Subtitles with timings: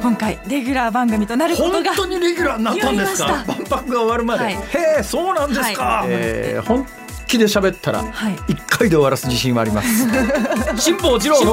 [0.00, 3.44] 今回レギュラー番組となることが本当にレギュラーになったんですか？
[3.46, 4.54] 万博が終わるまで、はい。
[4.54, 4.58] へ
[5.00, 6.08] えそうなんですか、はい。
[6.10, 6.86] えー本
[7.26, 8.36] 気で喋ったらはい。
[8.48, 9.88] 一回で終わらす自信はあります。
[10.80, 11.52] 辛坊治郎の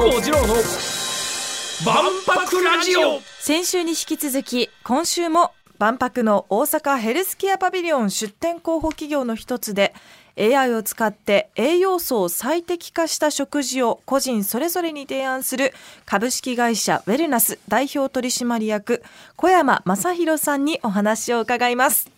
[1.84, 3.20] 万博ラジオ。
[3.38, 9.94] 先週に引き続き今週も万博の大阪ヘルスケアパビリオン出展候補企業の一つで
[10.38, 15.72] AI を使って栄養素を最適化した食事を個人それぞれに提案する
[16.06, 19.02] 株式会社ウェルナス代表取締役
[19.36, 22.08] 小山正弘さんにお話を伺います。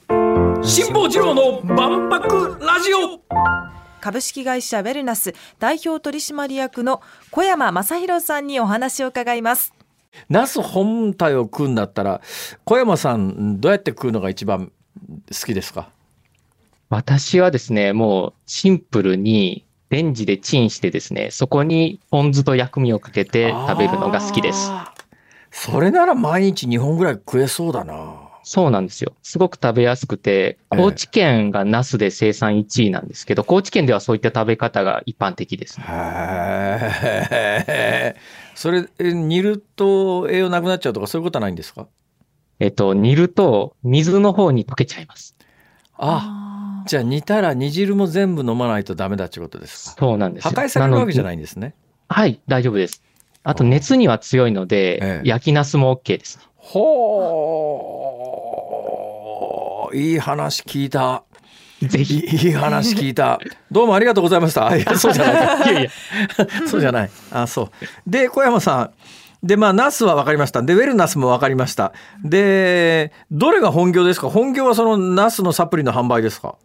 [0.63, 3.21] 辛坊治郎の万博ラジオ。
[4.03, 7.01] 株式会社ウェルナス代表取締役の
[7.31, 9.73] 小山正弘さんにお話を伺います。
[10.29, 12.21] ナス本体を食うんだったら
[12.65, 14.73] 小山さんどうやって食うのが一番
[15.09, 15.89] 好きですか？
[16.91, 24.71] 私はですね、もうシンプルにレンジでチンしてですね、そこにポン酢と薬味をかけて食べるのが好きです。
[25.53, 29.13] それなら毎日2本ぐらい食えそうだなそうなんですよ。
[29.23, 35.79] すごく食べやすくて、ええ高知県がナスで生産1位なんですけど、高知県ではそういった食べ方が一般的です。
[35.81, 35.85] へ
[37.69, 38.17] え
[38.57, 41.87] それえ煮ると栄養なくなっちゃうとかそういうことはないんですか？
[42.59, 45.37] えっと、煮ると水の方に溶けちゃいます。
[45.97, 46.50] あ
[46.87, 50.01] じゃあ煮たら煮汁も全部飲まないとダメだってことですか？
[50.01, 50.51] そうなんですよ。
[50.55, 51.75] 破壊されるわけじゃいないんですね
[52.09, 53.03] はい、大丈夫です。
[53.43, 56.39] あと熱には強いので、ええ焼きナスも OK です。
[58.67, 61.23] ほーいい話聞いた
[61.83, 62.19] いぜひ。
[62.21, 63.39] いいい話聞いた
[63.73, 65.35] どうもありがとうございましたあ いやそうじゃない
[65.65, 65.91] かいやいや、
[66.69, 67.11] そうじゃない。
[67.33, 67.71] あ、そう。
[68.11, 68.91] で、小山さん。
[69.47, 70.63] で、まあ、ナスは分かりました。
[70.63, 71.93] で、ウェルナスも分かりました。
[72.23, 74.29] で、どれが本業ですか？
[74.29, 76.57] 本業はそのナスのサプリの販売ですか？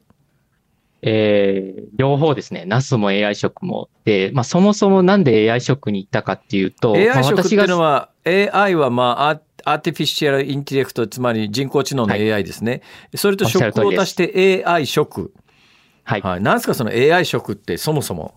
[1.02, 2.66] えー両方ですね。
[2.66, 3.90] ナスも AI 食も。
[4.04, 12.82] で、まあ、そもそもなんで AI 食に行ったかっていうと、ま ?AI あ食っていうのが、は、AI はまあ、アー artificial intellect、つまり人工知能のはい AI ですね。
[13.16, 15.34] それとおっしゃる通り食を足して AI 食。
[16.04, 16.22] はい。
[16.22, 16.42] はい。
[16.42, 18.36] なんですかその AI 食ってそもそも？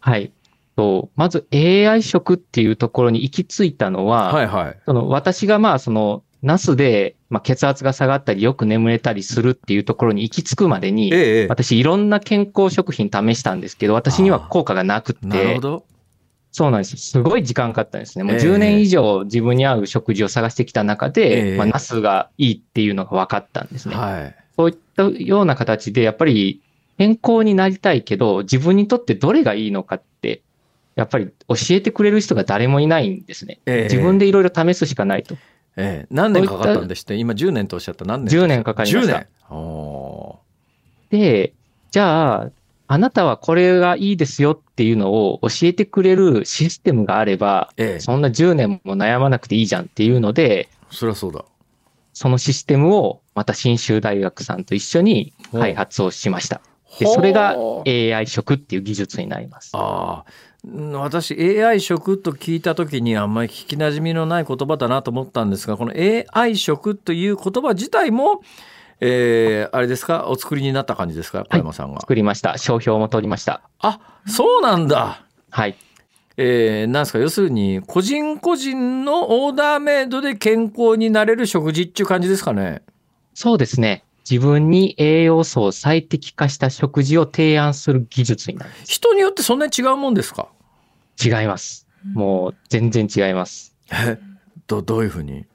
[0.00, 0.30] はい。
[0.76, 4.78] と、まず AI 食っていうところに行き着いたのは、はいはい。
[4.84, 11.46] その私がまあその、ナスで、まあ、血圧が下がったり、よく眠れたりするっていうところに行き着くまでに、ええ。
[11.48, 15.84] 私いろんな健康食品試したんですけど、私には効果がなくて、なるほど。
[16.52, 16.96] そうなんです。
[16.96, 18.24] すごい時間かかったんですね。
[18.24, 23.94] もうええ10年以上自分に合う食事を探してきた中で、ええまあ、ナスがいいっていうのが分かったんですね。
[23.94, 24.34] はい。
[24.56, 26.62] そういったような形で、やっぱり
[26.96, 30.42] 健康になりたいけど、自分にとってどれがいいのかって、
[30.96, 33.60] やっぱり教えてくれる人が誰もいないんですね。
[33.66, 35.36] ええ自分でいろいろ試すしかないと。
[35.78, 36.06] ええ。
[36.10, 39.56] 何年かかったんでして今10年とおっしゃった何年10年かかりました10年。
[39.56, 40.38] お
[41.10, 41.54] で、
[41.90, 42.50] じゃあ、
[42.88, 48.00] あなたはこれがいいですよっていうのを教えてくれるシステムがあれば、ーええ。
[48.00, 51.44] そんな10年も悩まなくていいじゃんっていうので、そりゃそうだ。
[52.12, 56.60] そのシステムをまた信州大学さんと一緒に開発をしました。
[57.04, 59.70] で、それが AI 食っていう技術になります。
[59.74, 60.30] ああ
[60.64, 65.92] うん私 AI 食と聞いた時にあんまり聞きなじみのない言葉だなと思ったんですがこの
[66.34, 68.42] AI 食という言葉自体も、
[69.00, 70.26] えーあれですか？
[70.28, 71.44] お作りになった感じですか？
[71.48, 72.00] 小山さんが。
[72.00, 72.58] 作りました。
[72.58, 73.62] 商標も取りました。
[73.78, 75.24] あそうなんだ。
[75.50, 75.76] はい。
[76.36, 77.18] えーなんですか？
[77.20, 82.82] 要するに個人個人のオーダーメイドで健康になれる食事っていう感じですかね？
[83.34, 84.02] そうですね。
[84.30, 88.84] 自分に栄養素を最適化した食事を提案する技術になります。
[88.84, 90.48] 人によってそんなに違うもんですか？
[91.24, 91.86] 違います。
[92.12, 93.74] もう全然違います。
[93.92, 94.18] え
[94.66, 95.46] どどういうふうに？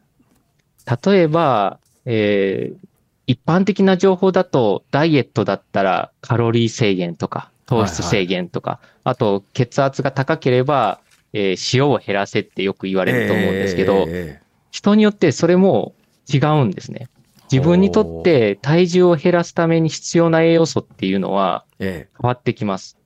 [1.06, 2.88] 例えば、えー
[3.26, 11.00] 一般的な情報だと、ダイエットだったらカロリー制限とか、糖質制限とか、あと血圧が高ければ、
[11.32, 14.42] えー塩を減らせってよく言われると思うんですけど、え
[14.72, 15.96] 人によってそれも
[16.28, 17.08] 違うんですね。
[17.53, 22.97] 自分にとって体重を減らすために必要な栄養素っていうのはええ変わってきます。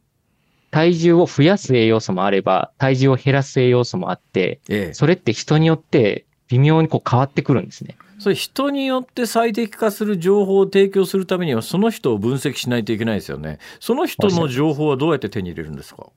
[0.72, 4.62] 体重を増やす栄養素もあれば、体重を減らす栄養素もあって、
[4.94, 7.98] それって人によって微妙にこう変わってくるんですね。
[8.20, 13.60] それ人によって最適化する情報を提供するためにはその人を分析しないといけないですよね。
[13.82, 16.08] その人の情報はどうやって手に入れるんですか？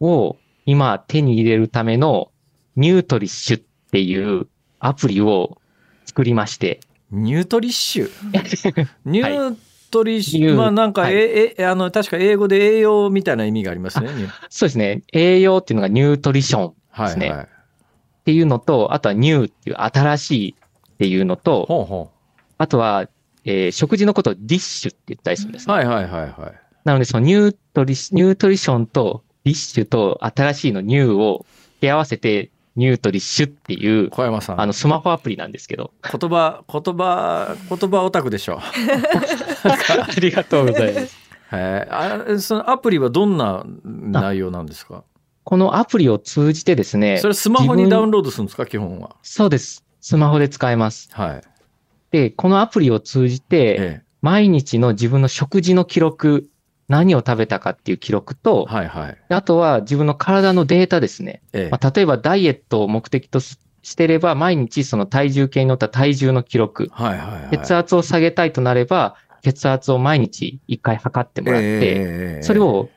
[0.00, 0.36] を
[0.66, 2.30] 今手に入れるための
[2.76, 4.48] ニュートリッシュっていう
[4.80, 5.56] アプリを
[6.04, 8.10] 作りまして、ニュートリッシュ？
[9.04, 9.56] ニュー
[9.90, 14.08] トリッシュ、ニューまあなんか、はいええあの確か英語で栄養みたいな意味がありますね。
[14.50, 15.02] そうですね。
[15.12, 16.74] 栄養っていうのが nutrition
[17.06, 17.28] ですね。
[17.28, 17.46] はいはい。
[17.46, 17.48] っ
[18.24, 22.10] ていうのと、あとは new っていう新しいっていうのと、ほうほ
[22.58, 23.08] あとは、
[23.44, 25.68] えー食事のことを dish って言ったりするんですう。
[25.68, 25.74] ね。
[25.74, 26.32] はいはいはいはい。
[26.84, 31.46] なので、その nutri、nutrition と dish と新しいの new を
[31.76, 35.92] 付け合わせて、ニュートリッシュっていう、小山さんあの、スマホアプリなんですけど。
[36.02, 41.16] 言葉言葉言葉オタクでしょありがとうございます。
[41.50, 45.02] へえあそのアプリはどんな内容なんですか？
[45.44, 48.66] このアプリを通じてですね、それスマホにダウンロードするんですか？
[48.66, 49.84] 基本はそうです。
[50.00, 51.08] スマホで使えます。
[51.12, 51.42] はい
[52.10, 56.48] で、このアプリを通じて、え毎日の自分の食事の記録、
[56.88, 59.18] 何を食べたかっていう記録えと、はいはい。
[59.28, 61.42] あとは自分の体のデータですね。
[61.52, 61.68] ええ。
[61.70, 67.58] まあ、例えばダイエットを目的とししてれば、毎日その体重計に乗った体重の記録、はいはいはい。
[67.58, 72.90] 血圧を下げたいとなれば、血圧を毎日一回測ってもらって、ええそれを、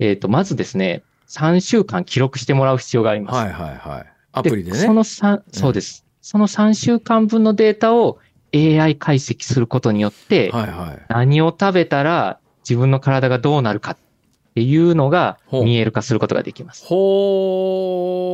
[0.00, 3.36] えっ、と、まずですね、3週間記録してもらう必要があります。
[3.36, 4.06] はいはいはい。
[4.32, 4.78] アプリでね。
[4.78, 6.04] その3、そうです。
[6.20, 8.18] その3週間分のデータを
[8.54, 11.02] AI 解析することによって、はいはい。
[11.08, 12.38] 何を食べたら
[12.68, 13.96] 自分の体がどうなるかっ
[14.54, 16.84] ていうのが見える化することができます。
[16.86, 18.28] ほ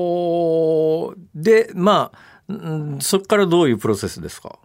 [1.17, 1.19] う。
[1.35, 2.19] でまあ
[2.49, 2.53] う
[2.97, 4.59] んそこからどういうプロセスですか？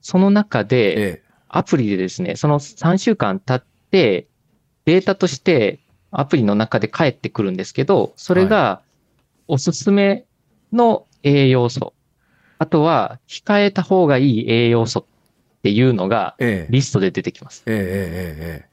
[0.00, 4.26] その中で、えアプリでですね、その3週間経って、
[4.84, 5.80] データとして
[6.10, 8.80] アプリの中で返ってくるんですけど、それが
[9.48, 10.24] おすすめ
[10.72, 11.92] の栄養素、
[12.58, 15.06] あとは控えた方がいい栄養素
[15.58, 16.36] っていうのが
[16.70, 17.62] リストで出てきます。
[17.66, 17.76] ええ
[18.64, 18.68] ええ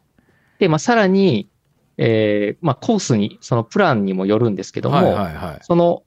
[0.60, 1.50] で、まあ、さらに、
[1.98, 5.60] えーまあ、コースに、そのプランにもよるんですけども、はいはいはい。
[5.62, 6.04] その、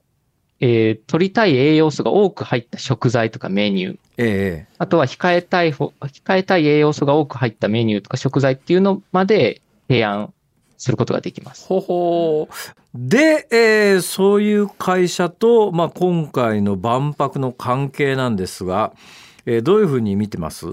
[0.59, 10.33] えー取りたい栄養素が多く入った食材とかメニュー、ええあとは控えたい方、控えたい栄養素が多く入ったメニューとか食材っていうのまで提案
[10.77, 11.65] することができます。
[11.67, 12.53] ほほう
[12.93, 18.93] で、えーそういう会社と、まあ、今回の万博の関係なんですが、
[19.45, 20.65] えーどういうふうに見てます？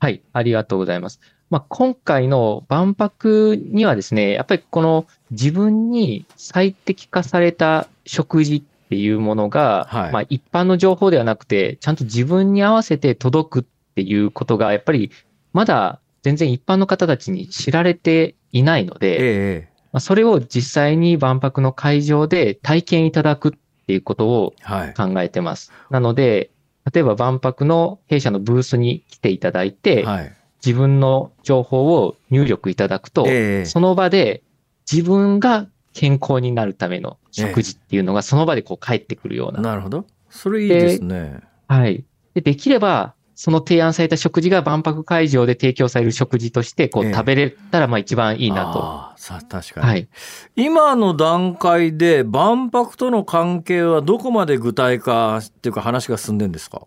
[0.00, 1.20] はい、ありがとうございます。
[1.48, 13.64] まあ、今回の万博にはですね、やっぱりこの自分に最適化された食事っていうものが、はいまあ、一般の情報ではなくて、ちゃんと自分に合わせて届くっ
[13.94, 15.10] ていうことが、やっぱり
[15.52, 23.52] まだ全然一般の方たちに知られていないので、えまあ、それを実際に万博の会場で体験いただくっ
[23.86, 25.72] ていうことをえはい考えてます。
[25.88, 26.50] なので、
[26.92, 30.32] 例えば万博の弊社のブースに来ていただいて、はい。
[30.64, 33.64] 自分の情報を入力いただくと、ええ。
[33.66, 34.42] その場で
[34.90, 39.60] 自分が健康になるための食事っていうのがその場でこう返ってくるような。
[39.60, 40.06] なるほど。
[40.30, 41.40] それいいですね。
[41.68, 42.04] はい。
[42.34, 48.82] で、できれば、その提案された食事が万博会場で提供される食事として、こええう食べれたらまあ一番いいなと。
[48.82, 50.08] ああさ確かに、はい。
[50.56, 56.86] 今の段階で万博との関係はどこまで具体化っていうか話が進んでんですか？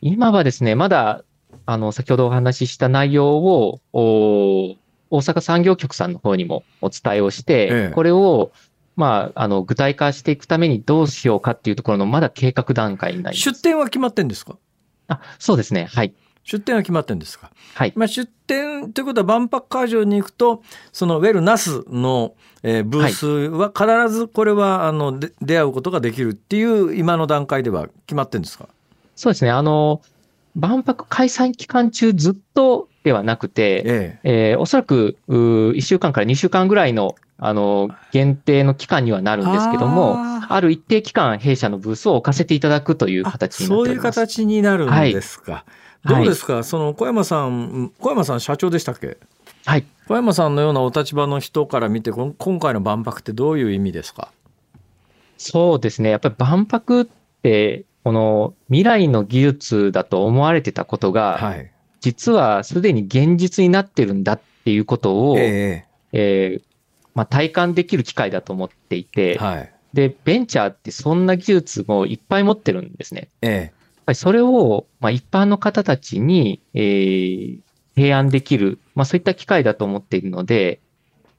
[0.00, 1.24] 今はですね、まだ、
[1.64, 4.76] あの、先ほどお話しした内容を、お
[5.10, 8.52] 大阪産業局さんの方にもお伝えをして、ええこれを、
[8.96, 13.50] まあ、あの、具体化していくためにどうしようかっていうところのまだ計画段階になります。
[13.50, 14.58] 出店は決まってんですか？
[15.08, 15.88] あ、そうですね。
[15.92, 16.14] はい。
[16.44, 17.50] 出店は決まってんですか？
[17.74, 17.92] はい。
[17.96, 20.62] まあ、出店ということは万博会場に行くと
[20.92, 28.68] そのウェルナスの、えーブースは必ずこれはあので出会うことができるっていう今の段階では決まってんですか？
[29.16, 29.50] そうですね。
[29.50, 30.02] あの、
[30.54, 34.18] 万博開催期間中ずっとではなくて、え
[34.52, 35.34] えーおそらく、う
[35.72, 44.14] 1週間から2週間ぐらいの、あの、限定の期間にはなるんですけども、あある一定期間弊社のブースを置かせていただくというあ形になっております。
[44.14, 45.64] そういう形になるんですか、は
[46.06, 46.08] い。
[46.08, 49.16] どうですか、その小山さん小山さん社長でしたっけ？
[49.66, 49.84] はい。
[50.06, 54.30] 小山さんのようなお立場の人から見て今回の万博ってどういう意味ですか？
[55.38, 56.10] そうですね。
[56.10, 57.06] やっぱり万博っ
[57.42, 61.70] て、この未来の技術だと思われてたことが、はい。
[62.00, 65.86] 実はすでに現実になってるんだっていうことを、え。
[66.12, 66.73] えー
[67.14, 73.28] まあ、体感できる機会だと思っていて、えはいで、ベンチャーってそんな技術もいっぱい持ってるんですね。
[73.42, 77.58] えやっぱりそれを、まあ、一般の方たちに、えー
[77.94, 80.80] 提案できる、まあ、そういった機会だと思っているので、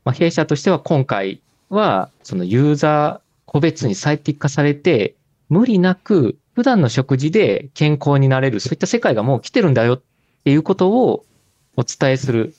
[0.03, 5.15] まあ、弊社としては今回は、そのユーザー個別に最適化されて、
[5.49, 10.01] 無理なく普段の食事で健康になれる、そういった世界がもう来てるんだよっ
[10.43, 11.25] ていうことを
[11.75, 12.55] お伝えする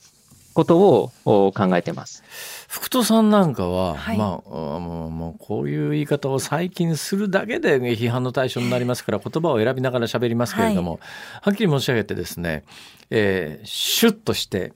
[0.57, 2.25] ことをお考えてます。
[2.67, 4.29] 福戸さんなんかは、はいまあ
[4.77, 10.99] あもうもうこういう言い方を最近するだけで批判の対象になりますから言葉を選びながら喋りますけれども、
[11.43, 12.65] はっきり申し上げてですね、
[13.11, 14.73] えーシュッとして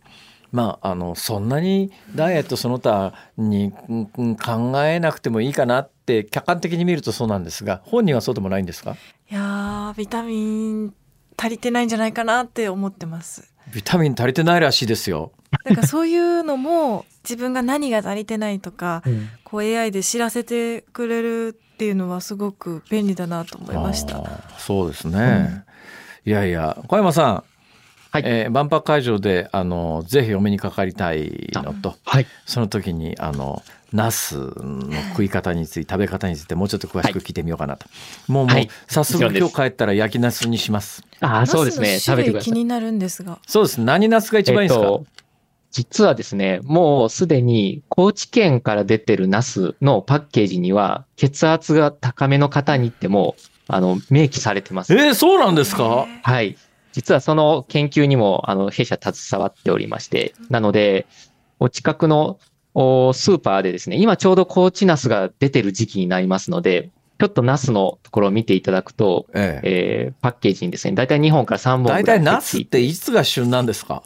[0.53, 8.97] まああのそんなにダイエットその他に考えなくてもいいかなって客観的に見るとそうなんですが本人はそうでもないんですか？
[9.31, 10.95] いやービタミン
[11.39, 13.50] 足りてないんじゃないかなって思ってます。
[13.73, 15.33] ビタミン足りてないらしいですよ。
[15.65, 24.23] なんかそういうのも自分が何が足りてないとかうんこう AI で知らせてくれるっていうのはすごく便利だなと思いました。
[24.59, 25.65] そうですね。
[26.25, 27.45] いやいや、小山さん。
[28.13, 32.27] はいえー万博会場であのぜひお目にかかりたいのとはい。
[32.45, 37.87] その時にあのナスの食い方について食べ方についてもうちょっと詳しく聞いてみようかなと、
[38.29, 41.99] もうもう、はい早速今日帰ったら焼きナスにしますああ、そうですね。
[41.99, 42.53] 食べてください。
[42.53, 43.39] 気になるんですが。
[43.47, 45.07] そうです何ナスが一番いいですか、えっと
[45.73, 53.37] 実はですね、もうすでに高知県から出てるナスのパッケージには、血圧が高めの方に行っても、
[53.69, 54.93] あの、明記されてます。
[54.93, 56.09] えー、そうなんですか？
[56.25, 56.57] はい。
[56.91, 61.07] 実はその研究にも、あの、弊社携わっておりまして、なので、
[61.61, 62.41] お近くの
[62.75, 69.69] おスーパーでですね、今ちょうど高知ナスが出てる時期になりますので、ちょっとナスのところを見ていただくと、ええ。
[70.07, 74.03] えーパッケージにですね、だいたい2本から3本ぐらい大体ナスっていつが旬なんですか？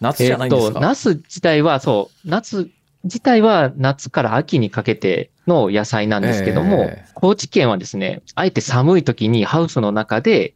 [0.00, 2.70] 夏じゃないんですか、えっと、ナス自体は、そう、夏
[3.04, 7.10] 自体は夏から秋にかけての野菜なんですけども、ええ。
[7.14, 10.54] 高知県はですね、あえて寒い時にハウスの中で、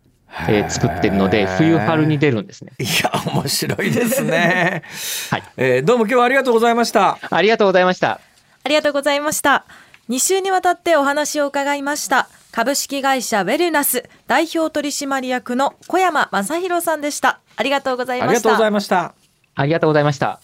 [0.48, 2.72] えー作ってるので、冬春に出るんですね。
[2.78, 4.82] いや面白いですね
[5.30, 8.20] はいえーどうも今日はありがとうございましたありがとうございました。
[8.64, 9.64] ありがとうございました。
[10.10, 12.28] 2週にわたってお話を伺いました。
[12.52, 17.40] 株式会社ウェルナス代表取締役の小山正弘さんでした。
[17.56, 18.70] ありがとうございましたありがとうござい。
[18.70, 19.14] ました
[19.56, 20.40] ありがとうございました。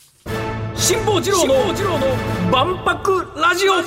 [0.76, 1.54] 辛坊治郎の
[2.50, 3.82] 万博ラジオ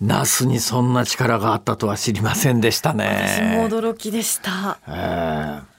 [0.00, 4.78] ナスにそんな力があったとは知りませんでした私ねも驚きでした。
[4.88, 5.74] ええ。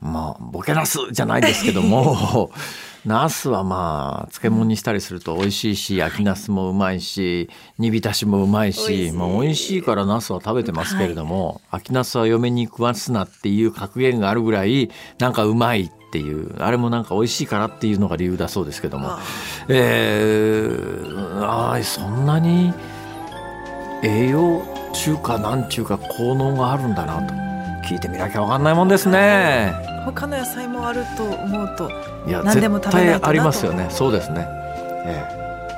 [0.00, 2.50] まあボケナスじゃないですけども。
[3.04, 7.48] ナスはまあ漬物にしたりすると美味しいし焼きナスもうまいし
[7.78, 19.12] 煮浸しもうまいしまあ美味しいからナスは食べてますけれども、秋ナスは嫁に食わすなっていう格言があるぐらいなんかうまいっていうあれもなんか美味しいからっていうのが理由だそうですけども。
[19.12, 19.18] あ
[19.68, 22.74] えー、あーそんなに
[24.02, 24.62] 栄養
[24.92, 27.34] 中華なんちゅうか効能があるんだなと
[27.88, 29.74] 聞いてみなきゃわかんないもんですね。
[30.04, 31.90] 他の野菜もあると思うと、
[32.26, 33.20] いや何でも絶食べないとなと。
[33.20, 33.86] 対ありますよね。
[33.90, 34.46] そうですね。
[35.04, 35.26] え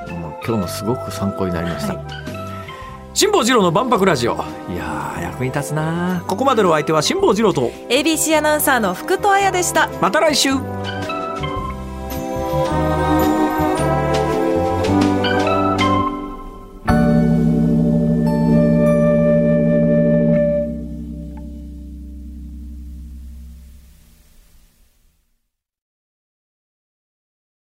[0.09, 0.13] え。
[0.13, 2.03] もう今日のすごく参考になりました、は
[3.13, 4.35] 辛坊治郎の万博ラジオ。
[4.35, 4.37] い
[4.77, 6.23] やー役に立つな。
[6.27, 9.89] ここまでのお相手は辛坊治郎と ABC アナウンサーの福戸彩でした。
[10.01, 10.51] また来週